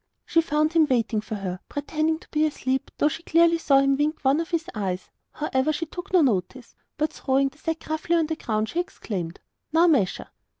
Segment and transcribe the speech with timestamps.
[0.25, 3.77] She found him waiting for her, and pretending to be asleep, though she clearly saw
[3.77, 5.11] him wink one of his eyes.
[5.33, 9.39] However, she took no notice, but throwing the sack roughly on the ground, she exclaimed:
[9.71, 10.29] 'Now measure!